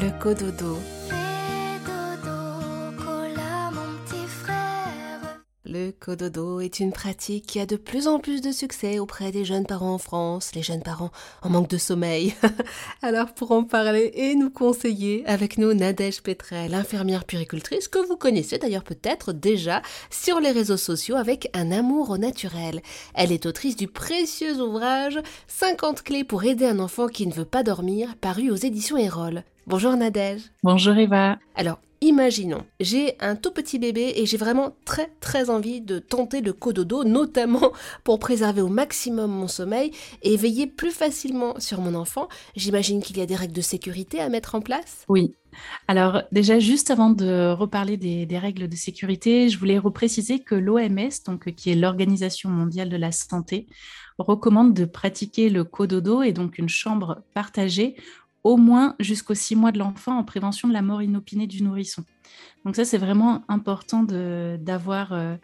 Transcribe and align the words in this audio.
Le 0.00 0.10
cododo. 0.18 0.78
Le 5.72 5.90
cododo 5.90 6.60
est 6.60 6.80
une 6.80 6.92
pratique 6.92 7.46
qui 7.46 7.58
a 7.58 7.64
de 7.64 7.76
plus 7.76 8.06
en 8.06 8.18
plus 8.18 8.42
de 8.42 8.52
succès 8.52 8.98
auprès 8.98 9.32
des 9.32 9.46
jeunes 9.46 9.64
parents 9.64 9.94
en 9.94 9.98
France, 9.98 10.54
les 10.54 10.62
jeunes 10.62 10.82
parents 10.82 11.12
en 11.40 11.48
manque 11.48 11.70
de 11.70 11.78
sommeil. 11.78 12.34
Alors 13.02 13.32
pour 13.32 13.52
en 13.52 13.64
parler 13.64 14.10
et 14.12 14.34
nous 14.34 14.50
conseiller, 14.50 15.24
avec 15.26 15.56
nous 15.56 15.72
Nadège 15.72 16.20
Petrel, 16.20 16.74
infirmière 16.74 17.24
puricultrice 17.24 17.88
que 17.88 18.06
vous 18.06 18.18
connaissez 18.18 18.58
d'ailleurs 18.58 18.84
peut-être 18.84 19.32
déjà 19.32 19.80
sur 20.10 20.40
les 20.40 20.50
réseaux 20.50 20.76
sociaux 20.76 21.16
avec 21.16 21.48
un 21.54 21.72
amour 21.72 22.10
au 22.10 22.18
naturel. 22.18 22.82
Elle 23.14 23.32
est 23.32 23.46
autrice 23.46 23.76
du 23.76 23.88
précieux 23.88 24.60
ouvrage 24.60 25.20
50 25.46 26.02
clés 26.02 26.24
pour 26.24 26.44
aider 26.44 26.66
un 26.66 26.80
enfant 26.80 27.06
qui 27.06 27.26
ne 27.26 27.32
veut 27.32 27.46
pas 27.46 27.62
dormir, 27.62 28.14
paru 28.20 28.50
aux 28.50 28.56
éditions 28.56 28.98
Erol. 28.98 29.42
Bonjour 29.66 29.96
Nadège. 29.96 30.42
Bonjour 30.62 30.98
Eva. 30.98 31.38
Alors, 31.54 31.78
Imaginons, 32.02 32.64
j'ai 32.80 33.14
un 33.20 33.36
tout 33.36 33.52
petit 33.52 33.78
bébé 33.78 34.14
et 34.16 34.26
j'ai 34.26 34.36
vraiment 34.36 34.74
très 34.84 35.06
très 35.20 35.50
envie 35.50 35.80
de 35.80 36.00
tenter 36.00 36.40
le 36.40 36.52
cododo, 36.52 37.04
notamment 37.04 37.70
pour 38.02 38.18
préserver 38.18 38.60
au 38.60 38.66
maximum 38.66 39.30
mon 39.30 39.46
sommeil 39.46 39.92
et 40.22 40.36
veiller 40.36 40.66
plus 40.66 40.90
facilement 40.90 41.54
sur 41.60 41.80
mon 41.80 41.94
enfant. 41.94 42.26
J'imagine 42.56 43.00
qu'il 43.04 43.18
y 43.18 43.20
a 43.20 43.26
des 43.26 43.36
règles 43.36 43.54
de 43.54 43.60
sécurité 43.60 44.18
à 44.18 44.28
mettre 44.28 44.56
en 44.56 44.60
place 44.60 45.04
Oui. 45.08 45.36
Alors 45.86 46.22
déjà, 46.32 46.58
juste 46.58 46.90
avant 46.90 47.10
de 47.10 47.52
reparler 47.52 47.96
des, 47.96 48.38
règles 48.38 48.66
de 48.66 48.74
sécurité, 48.74 49.48
je 49.48 49.56
voulais 49.56 49.78
repréciser 49.78 50.40
que 50.40 50.56
l'OMS, 50.56 51.10
qui 51.56 51.70
est 51.70 51.76
l'Organisation 51.76 52.50
mondiale 52.50 52.88
de 52.88 52.96
la 52.96 53.12
santé, 53.12 53.66
recommande 54.18 54.74
de 54.74 54.86
pratiquer 54.86 55.50
le 55.50 55.62
cododo 55.62 56.22
et 56.22 56.32
donc 56.32 56.58
une 56.58 56.68
chambre 56.68 57.22
partagée 57.32 57.94
au 58.44 58.56
moins 58.56 58.96
jusqu'aux 58.98 59.34
six 59.34 59.54
mois 59.56 59.72
de 59.72 59.78
l'enfant 59.78 60.18
en 60.18 60.24
prévention 60.24 60.68
de 60.68 60.72
la 60.72 60.82
mort 60.82 61.02
inopinée 61.02 61.46
du 61.46 61.62
nourrisson. 61.62 62.04
Donc 62.64 62.76
ça, 62.76 62.84
c'est 62.84 62.98
vraiment 62.98 63.44
important 63.48 64.02
d'avoir 64.04 65.12
euh, 65.12 65.36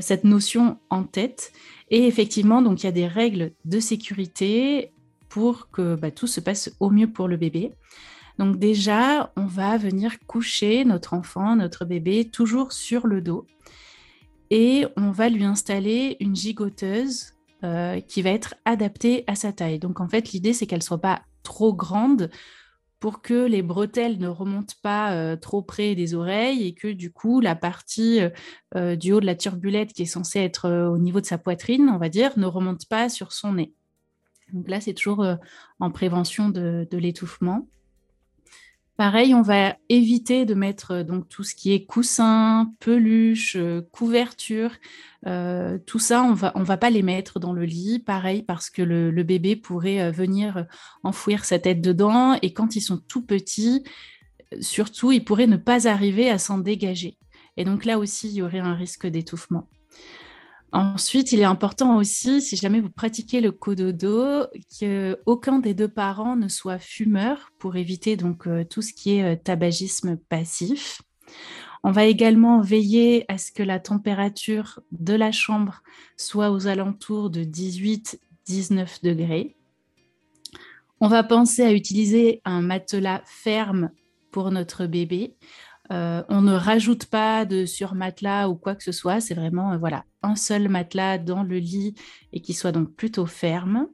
cette 0.00 0.24
notion 0.24 0.78
en 0.90 1.04
tête. 1.04 1.52
Et 1.90 2.06
effectivement, 2.06 2.62
donc 2.62 2.82
il 2.82 2.86
y 2.86 2.88
a 2.88 2.92
des 2.92 3.06
règles 3.06 3.52
de 3.64 3.80
sécurité 3.80 4.92
pour 5.28 5.70
que 5.70 5.94
bah, 5.94 6.10
tout 6.10 6.26
se 6.26 6.40
passe 6.40 6.74
au 6.80 6.90
mieux 6.90 7.10
pour 7.10 7.28
le 7.28 7.36
bébé. 7.36 7.72
Donc 8.38 8.58
déjà, 8.58 9.32
on 9.36 9.46
va 9.46 9.78
venir 9.78 10.18
coucher 10.26 10.84
notre 10.84 11.14
enfant, 11.14 11.56
notre 11.56 11.84
bébé, 11.84 12.28
toujours 12.30 12.72
sur 12.72 13.06
le 13.06 13.20
dos. 13.20 13.46
Et 14.50 14.86
on 14.96 15.10
va 15.10 15.28
lui 15.28 15.44
installer 15.44 16.16
une 16.20 16.36
gigoteuse 16.36 17.35
euh, 17.64 18.00
qui 18.00 18.22
va 18.22 18.30
être 18.30 18.54
adaptée 18.64 19.24
à 19.26 19.34
sa 19.34 19.52
taille. 19.52 19.78
Donc 19.78 20.00
en 20.00 20.08
fait, 20.08 20.32
l'idée, 20.32 20.52
c'est 20.52 20.66
qu'elle 20.66 20.80
ne 20.80 20.84
soit 20.84 21.00
pas 21.00 21.22
trop 21.42 21.72
grande 21.72 22.30
pour 23.00 23.22
que 23.22 23.46
les 23.46 23.62
bretelles 23.62 24.18
ne 24.18 24.28
remontent 24.28 24.74
pas 24.82 25.12
euh, 25.14 25.36
trop 25.36 25.62
près 25.62 25.94
des 25.94 26.14
oreilles 26.14 26.66
et 26.66 26.74
que 26.74 26.88
du 26.88 27.12
coup 27.12 27.40
la 27.40 27.54
partie 27.54 28.20
euh, 28.74 28.96
du 28.96 29.12
haut 29.12 29.20
de 29.20 29.26
la 29.26 29.36
turbulette 29.36 29.92
qui 29.92 30.02
est 30.02 30.06
censée 30.06 30.40
être 30.40 30.70
au 30.88 30.98
niveau 30.98 31.20
de 31.20 31.26
sa 31.26 31.38
poitrine, 31.38 31.88
on 31.88 31.98
va 31.98 32.08
dire, 32.08 32.38
ne 32.38 32.46
remonte 32.46 32.86
pas 32.86 33.08
sur 33.08 33.32
son 33.32 33.54
nez. 33.54 33.72
Donc 34.52 34.68
là, 34.68 34.80
c'est 34.80 34.94
toujours 34.94 35.26
en 35.80 35.90
prévention 35.90 36.48
de 36.50 36.86
l'étouffement. 36.92 37.66
Pareil, 38.96 39.34
on 39.34 39.42
va 39.42 39.76
éviter 39.90 40.46
de 40.46 40.54
mettre 40.54 40.92
euh, 40.92 41.04
donc 41.04 41.28
tout 41.28 41.44
ce 41.44 41.54
qui 41.54 41.74
est 41.74 41.84
coussin, 41.84 42.72
peluche, 42.80 43.54
euh, 43.56 43.82
couverture, 43.92 44.70
euh, 45.26 45.78
tout 45.86 45.98
ça, 45.98 46.22
on 46.22 46.32
va 46.32 46.54
va 46.56 46.76
pas 46.78 46.88
les 46.88 47.02
mettre 47.02 47.38
dans 47.38 47.52
le 47.52 47.64
lit. 47.64 47.98
Pareil 47.98 48.42
parce 48.42 48.70
que 48.70 48.80
le, 48.80 49.22
bébé 49.22 49.54
pourrait 49.54 50.10
venir 50.12 50.66
enfouir 51.02 51.44
sa 51.44 51.58
tête 51.58 51.82
dedans 51.82 52.38
et 52.40 52.52
quand 52.54 52.74
ils 52.76 52.80
sont 52.80 52.96
tout 52.96 53.22
petits, 53.22 53.82
surtout, 54.60 55.12
ils 55.12 55.24
pourraient 55.24 55.46
ne 55.46 55.56
pas 55.56 55.88
arriver 55.88 56.30
à 56.30 56.38
s'en 56.38 56.58
dégager. 56.58 57.18
Et 57.56 57.64
donc 57.64 57.84
là 57.84 57.98
aussi, 57.98 58.28
il 58.28 58.34
y 58.34 58.42
aurait 58.42 58.60
un 58.60 58.74
risque 58.74 59.06
d'étouffement. 59.06 59.68
Ensuite, 60.72 61.32
il 61.32 61.40
est 61.40 61.44
important 61.44 61.96
aussi, 61.96 62.42
si 62.42 62.56
jamais 62.56 62.80
vous 62.80 62.90
pratiquez 62.90 63.40
le 63.40 63.52
cododo, 63.52 64.46
qu'aucun 64.78 65.58
des 65.58 65.74
deux 65.74 65.88
parents 65.88 66.36
ne 66.36 66.48
soit 66.48 66.78
fumeur 66.78 67.52
pour 67.58 67.76
éviter 67.76 68.16
donc 68.16 68.46
euh, 68.46 68.64
tout 68.64 68.82
ce 68.82 68.92
qui 68.92 69.16
est 69.16 69.22
euh, 69.22 69.36
tabagisme 69.36 70.16
passif. 70.16 71.00
On 71.84 71.92
va 71.92 72.04
également 72.04 72.60
veiller 72.60 73.24
à 73.28 73.38
ce 73.38 73.52
que 73.52 73.62
la 73.62 73.78
température 73.78 74.80
de 74.90 75.14
la 75.14 75.30
chambre 75.30 75.82
soit 76.16 76.50
aux 76.50 76.66
alentours 76.66 77.30
de 77.30 77.44
18-19 77.44 79.04
degrés. 79.04 79.56
On 81.00 81.08
va 81.08 81.22
penser 81.22 81.62
à 81.62 81.72
utiliser 81.72 82.40
un 82.44 82.60
matelas 82.60 83.22
ferme 83.24 83.90
pour 84.32 84.50
notre 84.50 84.86
bébé 84.86 85.36
euh, 85.92 86.22
on 86.28 86.42
ne 86.42 86.52
rajoute 86.52 87.06
pas 87.06 87.44
de 87.44 87.64
surmatelas 87.64 88.48
ou 88.48 88.56
quoi 88.56 88.74
que 88.74 88.82
ce 88.82 88.92
soit. 88.92 89.20
C'est 89.20 89.34
vraiment 89.34 89.72
euh, 89.72 89.78
voilà 89.78 90.04
un 90.22 90.36
seul 90.36 90.68
matelas 90.68 91.18
dans 91.18 91.42
le 91.42 91.58
lit 91.58 91.94
et 92.32 92.40
qui 92.40 92.54
soit 92.54 92.72
donc 92.72 92.94
plutôt 92.94 93.26
ferme. 93.26 93.88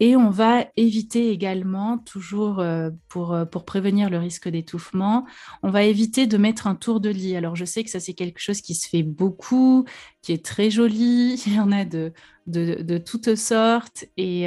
Et 0.00 0.16
on 0.16 0.30
va 0.30 0.66
éviter 0.76 1.30
également, 1.30 1.98
toujours 1.98 2.58
euh, 2.58 2.90
pour, 3.08 3.36
pour 3.52 3.64
prévenir 3.64 4.10
le 4.10 4.18
risque 4.18 4.48
d'étouffement, 4.48 5.26
on 5.62 5.70
va 5.70 5.84
éviter 5.84 6.26
de 6.26 6.36
mettre 6.38 6.66
un 6.66 6.74
tour 6.74 6.98
de 6.98 7.08
lit. 7.08 7.36
Alors 7.36 7.54
je 7.54 7.64
sais 7.64 7.84
que 7.84 7.90
ça 7.90 8.00
c'est 8.00 8.14
quelque 8.14 8.40
chose 8.40 8.62
qui 8.62 8.74
se 8.74 8.88
fait 8.88 9.04
beaucoup, 9.04 9.84
qui 10.22 10.32
est 10.32 10.44
très 10.44 10.70
joli, 10.70 11.40
il 11.46 11.54
y 11.54 11.60
en 11.60 11.70
a 11.70 11.84
de, 11.84 12.12
de, 12.46 12.98
toutes 12.98 13.36
sortes 13.36 14.04
et, 14.16 14.46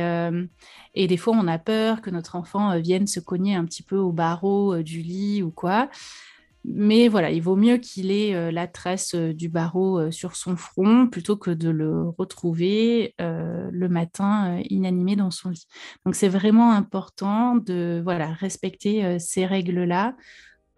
et 0.93 1.07
des 1.07 1.17
fois 1.17 1.33
on 1.37 1.47
a 1.47 1.59
peur 1.59 2.01
que 2.01 2.09
notre 2.09 2.35
enfant 2.35 2.77
vienne 2.81 3.07
se 3.07 3.21
cogner 3.21 3.55
un 3.55 3.63
petit 3.63 3.83
peu 3.83 3.97
au 3.97 4.11
barreau 4.11 4.81
du 4.81 5.01
lit 5.01 5.41
ou 5.41 5.51
quoi. 5.51 5.89
Mais 6.67 7.09
voilà, 7.09 7.29
il 7.29 7.41
vaut 7.41 7.55
mieux 7.55 7.77
qu'il 7.77 8.11
ait 8.11 8.33
euh, 8.33 8.51
la 8.51 8.67
trace 8.67 9.13
euh, 9.13 9.33
du 9.33 9.49
barreau 9.49 9.99
euh, 9.99 10.11
sur 10.11 10.35
son 10.35 10.55
front 10.55 11.07
plutôt 11.07 11.37
que 11.37 11.51
de 11.51 11.69
le 11.69 12.09
retrouver 12.17 13.13
le 13.19 13.87
matin 13.87 14.59
inanimé 14.69 15.15
dans 15.15 15.31
son 15.31 15.49
lit. 15.49 15.67
Donc 16.05 16.15
c'est 16.15 16.27
vraiment 16.27 16.71
important 16.71 17.55
de 17.55 18.01
voilà, 18.03 18.27
respecter 18.33 19.19
ces 19.19 19.45
règles-là 19.45 20.15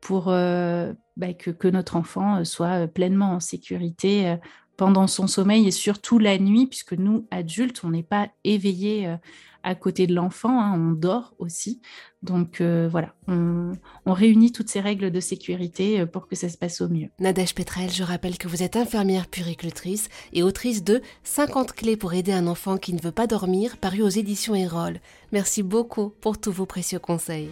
pour 0.01 0.25
bah, 0.25 1.33
que, 1.37 1.51
que, 1.51 1.67
notre 1.67 1.95
enfant 1.95 2.43
soit 2.43 2.87
pleinement 2.87 3.33
en 3.33 3.39
sécurité 3.39 4.37
pendant 4.77 5.07
son 5.07 5.27
sommeil 5.27 5.67
et 5.67 5.71
surtout 5.71 6.19
la 6.19 6.37
nuit, 6.37 6.67
puisque 6.67 6.93
nous, 6.93 7.27
adultes, 7.31 7.83
on 7.83 7.89
n'est 7.89 8.03
pas 8.03 8.29
éveillés 8.43 9.15
à 9.67 9.75
côté 9.75 10.07
de 10.07 10.15
l'enfant, 10.15 10.61
hein, 10.61 10.73
on 10.79 10.93
dort 10.93 11.35
aussi. 11.39 11.81
Donc 12.23 12.61
euh, 12.61 12.87
voilà, 12.89 13.13
on, 13.27 13.73
réunit 14.05 14.53
toutes 14.53 14.69
ces 14.69 14.79
règles 14.79 15.11
de 15.11 15.19
sécurité 15.19 15.99
euh, 15.99 16.05
pour 16.05 16.27
que 16.27 16.37
ça 16.37 16.47
se 16.47 16.57
passe 16.57 16.79
au 16.79 16.87
mieux. 16.87 17.09
Nadège 17.19 17.53
Petrel, 17.53 17.91
je 17.91 18.03
rappelle 18.03 18.37
que 18.37 18.47
vous 18.47 18.63
êtes 18.63 18.77
infirmière 18.77 19.27
puricultrice 19.27 20.07
et 20.31 20.41
autrice 20.41 20.85
de 20.85 21.01
50 21.23 21.73
clés 21.73 21.97
pour 21.97 22.13
aider 22.13 22.31
un 22.31 22.47
enfant 22.47 22.77
qui 22.77 22.93
ne 22.93 23.01
veut 23.01 23.11
pas 23.11 23.27
dormir, 23.27 23.75
paru 23.77 24.01
aux 24.03 24.07
éditions 24.07 24.55
Erol. 24.55 25.01
Merci 25.33 25.63
beaucoup 25.63 26.13
pour 26.21 26.39
tous 26.39 26.53
vos 26.53 26.65
précieux 26.65 26.99
conseils. 26.99 27.49